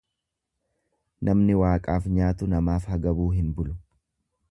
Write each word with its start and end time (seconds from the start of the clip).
Namni 1.29 1.57
Waaqaaf 1.59 2.07
nyaatu 2.15 2.49
namaaf 2.55 2.89
hagabuu 2.95 3.29
hin 3.35 3.53
bulu. 3.61 3.77